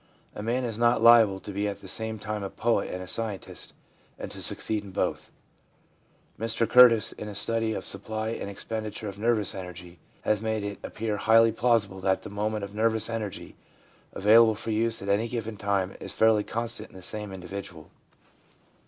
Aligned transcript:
A 0.33 0.41
man 0.41 0.63
is 0.63 0.79
not 0.79 1.03
liable 1.03 1.39
to 1.39 1.51
be 1.51 1.67
at 1.67 1.79
the 1.79 1.87
same 1.87 2.17
time 2.17 2.41
a 2.41 2.49
poet 2.49 2.89
and 2.89 3.03
a 3.03 3.07
scientist, 3.07 3.71
and 4.17 4.31
to 4.31 4.41
succeed 4.41 4.83
in 4.83 4.89
both. 4.89 5.31
Mr 6.39 6.67
Curtis, 6.67 7.13
1 7.19 7.21
in 7.21 7.29
a 7.31 7.35
study 7.35 7.73
of 7.75 7.83
the 7.83 7.87
supply 7.89 8.29
and 8.29 8.49
expenditure 8.49 9.07
of 9.07 9.19
nervous 9.19 9.53
energy, 9.53 9.99
has 10.21 10.41
made 10.41 10.63
it 10.63 10.79
appear 10.81 11.17
highly 11.17 11.51
plausible 11.51 11.99
that 11.99 12.23
the 12.23 12.31
amount 12.31 12.63
of 12.63 12.73
nervous 12.73 13.11
energy 13.11 13.55
available 14.13 14.55
for 14.55 14.71
use 14.71 15.03
at 15.03 15.07
any 15.09 15.27
given 15.27 15.55
time 15.55 15.95
is 15.99 16.11
fairly 16.11 16.43
con 16.43 16.67
stant 16.67 16.89
in 16.89 16.95
the 16.95 17.03
same 17.03 17.31
individual. 17.31 17.91